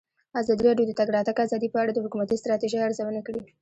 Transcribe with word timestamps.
ازادي 0.41 0.63
راډیو 0.69 0.87
د 0.87 0.89
د 0.89 0.97
تګ 0.99 1.07
راتګ 1.17 1.37
ازادي 1.45 1.67
په 1.71 1.79
اړه 1.83 1.91
د 1.93 1.99
حکومتي 2.05 2.35
ستراتیژۍ 2.41 2.79
ارزونه 2.83 3.21
کړې. 3.27 3.41